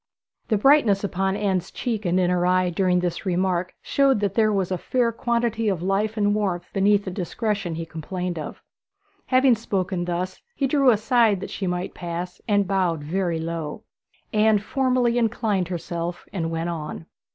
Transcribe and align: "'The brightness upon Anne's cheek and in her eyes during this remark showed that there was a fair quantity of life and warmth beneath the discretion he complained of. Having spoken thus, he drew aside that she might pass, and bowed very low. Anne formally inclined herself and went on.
"'The 0.47 0.57
brightness 0.57 1.03
upon 1.03 1.35
Anne's 1.35 1.69
cheek 1.69 2.05
and 2.05 2.19
in 2.19 2.31
her 2.31 2.43
eyes 2.43 2.73
during 2.73 3.01
this 3.01 3.23
remark 3.23 3.75
showed 3.83 4.19
that 4.21 4.33
there 4.33 4.51
was 4.51 4.71
a 4.71 4.77
fair 4.79 5.11
quantity 5.11 5.69
of 5.69 5.83
life 5.83 6.17
and 6.17 6.33
warmth 6.33 6.65
beneath 6.73 7.05
the 7.05 7.11
discretion 7.11 7.75
he 7.75 7.85
complained 7.85 8.39
of. 8.39 8.63
Having 9.27 9.57
spoken 9.57 10.05
thus, 10.05 10.41
he 10.55 10.65
drew 10.65 10.89
aside 10.89 11.39
that 11.41 11.51
she 11.51 11.67
might 11.67 11.93
pass, 11.93 12.41
and 12.47 12.67
bowed 12.67 13.03
very 13.03 13.37
low. 13.39 13.83
Anne 14.33 14.57
formally 14.57 15.19
inclined 15.19 15.67
herself 15.67 16.25
and 16.33 16.49
went 16.49 16.69
on. 16.69 17.05